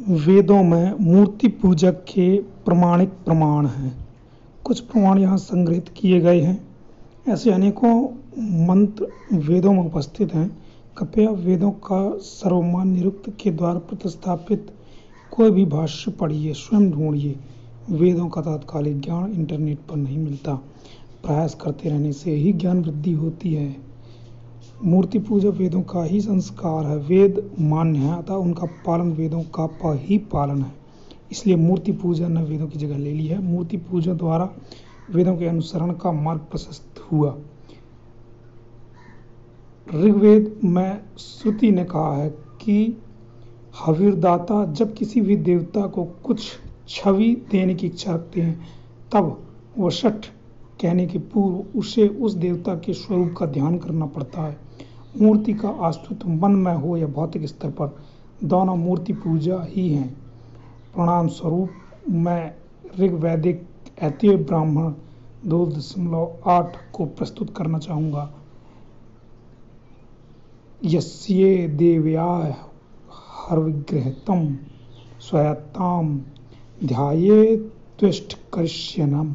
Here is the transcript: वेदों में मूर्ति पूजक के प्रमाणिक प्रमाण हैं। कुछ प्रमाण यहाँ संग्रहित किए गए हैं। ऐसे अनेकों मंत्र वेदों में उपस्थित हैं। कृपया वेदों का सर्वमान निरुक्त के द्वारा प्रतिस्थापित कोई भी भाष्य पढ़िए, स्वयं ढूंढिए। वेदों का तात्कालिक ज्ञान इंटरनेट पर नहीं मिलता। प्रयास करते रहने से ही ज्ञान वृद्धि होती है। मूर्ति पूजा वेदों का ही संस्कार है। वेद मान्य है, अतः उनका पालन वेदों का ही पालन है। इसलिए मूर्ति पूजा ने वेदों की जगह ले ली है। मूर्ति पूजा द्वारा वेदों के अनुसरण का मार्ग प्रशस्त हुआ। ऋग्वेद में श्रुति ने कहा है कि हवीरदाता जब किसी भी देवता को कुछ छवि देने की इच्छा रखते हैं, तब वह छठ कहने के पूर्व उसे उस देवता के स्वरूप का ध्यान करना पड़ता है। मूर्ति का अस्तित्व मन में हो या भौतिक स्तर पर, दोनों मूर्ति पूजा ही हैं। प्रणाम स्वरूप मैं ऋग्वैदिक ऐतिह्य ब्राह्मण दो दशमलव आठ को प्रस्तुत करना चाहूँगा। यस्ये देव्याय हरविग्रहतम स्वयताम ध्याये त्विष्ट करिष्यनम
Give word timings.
वेदों 0.00 0.62
में 0.62 0.94
मूर्ति 1.00 1.48
पूजक 1.48 1.90
के 1.90 2.38
प्रमाणिक 2.38 3.08
प्रमाण 3.08 3.66
हैं। 3.66 4.06
कुछ 4.64 4.80
प्रमाण 4.80 5.18
यहाँ 5.18 5.36
संग्रहित 5.36 5.88
किए 5.88 6.20
गए 6.20 6.40
हैं। 6.40 6.68
ऐसे 7.28 7.50
अनेकों 7.50 8.04
मंत्र 8.66 9.06
वेदों 9.32 9.72
में 9.72 9.86
उपस्थित 9.86 10.34
हैं। 10.34 10.62
कृपया 10.98 11.30
वेदों 11.30 11.70
का 11.70 12.18
सर्वमान 12.18 12.88
निरुक्त 12.88 13.32
के 13.40 13.50
द्वारा 13.50 13.78
प्रतिस्थापित 13.78 14.74
कोई 15.30 15.50
भी 15.50 15.64
भाष्य 15.64 16.10
पढ़िए, 16.10 16.52
स्वयं 16.52 16.90
ढूंढिए। 16.90 17.36
वेदों 17.90 18.28
का 18.28 18.40
तात्कालिक 18.40 19.00
ज्ञान 19.00 19.32
इंटरनेट 19.32 19.78
पर 19.78 19.96
नहीं 19.96 20.18
मिलता। 20.18 20.54
प्रयास 21.22 21.54
करते 21.54 21.88
रहने 21.88 22.12
से 22.12 22.30
ही 22.30 22.52
ज्ञान 22.52 22.82
वृद्धि 22.82 23.12
होती 23.12 23.54
है। 23.54 23.93
मूर्ति 24.84 25.18
पूजा 25.18 25.48
वेदों 25.48 25.82
का 25.82 26.04
ही 26.04 26.20
संस्कार 26.20 26.86
है। 26.86 26.96
वेद 26.98 27.50
मान्य 27.60 27.98
है, 27.98 28.18
अतः 28.18 28.34
उनका 28.34 28.66
पालन 28.86 29.12
वेदों 29.12 29.42
का 29.58 29.70
ही 29.84 30.18
पालन 30.18 30.62
है। 30.62 30.72
इसलिए 31.32 31.56
मूर्ति 31.56 31.92
पूजा 31.92 32.28
ने 32.28 32.42
वेदों 32.42 32.66
की 32.66 32.78
जगह 32.78 32.98
ले 32.98 33.12
ली 33.12 33.26
है। 33.26 33.42
मूर्ति 33.42 33.76
पूजा 33.76 34.12
द्वारा 34.12 34.48
वेदों 35.10 35.36
के 35.36 35.46
अनुसरण 35.46 35.92
का 35.92 36.12
मार्ग 36.12 36.40
प्रशस्त 36.40 37.08
हुआ। 37.12 37.36
ऋग्वेद 39.94 40.60
में 40.64 41.00
श्रुति 41.18 41.70
ने 41.70 41.84
कहा 41.84 42.16
है 42.16 42.28
कि 42.62 42.96
हवीरदाता 43.86 44.64
जब 44.72 44.94
किसी 44.94 45.20
भी 45.20 45.36
देवता 45.36 45.86
को 45.86 46.04
कुछ 46.04 46.42
छवि 46.88 47.34
देने 47.50 47.74
की 47.74 47.86
इच्छा 47.86 48.14
रखते 48.14 48.40
हैं, 48.40 48.66
तब 49.12 49.46
वह 49.78 49.90
छठ 49.90 50.26
कहने 50.84 51.06
के 51.06 51.18
पूर्व 51.18 51.78
उसे 51.78 52.08
उस 52.08 52.32
देवता 52.34 52.74
के 52.74 52.92
स्वरूप 52.92 53.34
का 53.38 53.46
ध्यान 53.46 53.78
करना 53.78 54.06
पड़ता 54.06 54.42
है। 54.42 54.56
मूर्ति 55.20 55.52
का 55.52 55.68
अस्तित्व 55.68 56.28
मन 56.28 56.52
में 56.52 56.74
हो 56.74 56.96
या 56.96 57.06
भौतिक 57.06 57.46
स्तर 57.46 57.70
पर, 57.70 57.96
दोनों 58.44 58.76
मूर्ति 58.76 59.12
पूजा 59.12 59.62
ही 59.70 59.88
हैं। 59.88 60.08
प्रणाम 60.94 61.28
स्वरूप 61.28 61.70
मैं 62.10 62.54
ऋग्वैदिक 63.00 63.66
ऐतिह्य 64.02 64.36
ब्राह्मण 64.36 64.92
दो 65.46 65.66
दशमलव 65.66 66.50
आठ 66.50 66.76
को 66.92 67.04
प्रस्तुत 67.06 67.56
करना 67.56 67.78
चाहूँगा। 67.78 68.30
यस्ये 70.84 71.68
देव्याय 71.68 72.54
हरविग्रहतम 73.48 74.58
स्वयताम 75.20 76.16
ध्याये 76.84 77.56
त्विष्ट 77.98 78.38
करिष्यनम 78.54 79.34